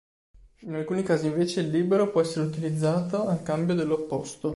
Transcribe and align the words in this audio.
In 0.61 0.73
alcuni 0.73 1.03
casi 1.03 1.27
invece 1.27 1.61
il 1.61 1.69
libero 1.69 2.09
può 2.09 2.21
essere 2.21 2.47
utilizzato 2.47 3.27
al 3.27 3.43
cambio 3.43 3.75
dell'opposto. 3.75 4.49